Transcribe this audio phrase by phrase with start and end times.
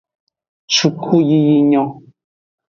[0.75, 1.89] Sukuyiyi nyon.